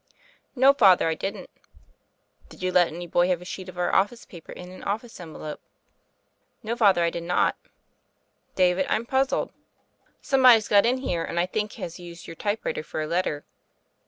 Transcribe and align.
"No, 0.55 0.73
Father; 0.73 1.07
I 1.09 1.13
did 1.13 1.35
not." 1.35 1.49
"Did 2.49 2.63
you 2.63 2.71
let 2.71 2.87
any 2.87 3.05
boy 3.05 3.27
have 3.27 3.39
a 3.39 3.45
sheet 3.45 3.69
of 3.69 3.77
our 3.77 3.93
office 3.93 4.25
paper 4.25 4.51
and 4.51 4.71
an 4.71 4.83
office 4.83 5.19
envelope?" 5.19 5.61
"No, 6.63 6.75
Father; 6.75 7.03
I 7.03 7.11
did 7.11 7.21
not." 7.21 7.55
'David« 8.55 8.87
I'm 8.89 9.05
puzzled. 9.05 9.51
Somebody's 10.19 10.67
got 10.67 10.87
in 10.87 10.95
<i' 10.95 10.97
2i..t 10.97 11.01
THE 11.01 11.01
FAIRY 11.01 11.01
OF 11.01 11.03
THE 11.03 11.03
SNOWS 11.03 11.09
here, 11.11 11.23
and, 11.25 11.39
I 11.39 11.45
think, 11.45 11.73
has 11.73 11.99
used 11.99 12.25
your 12.27 12.35
typewriter 12.35 12.81
for 12.83 13.03
a 13.03 13.05
letter." 13.05 13.45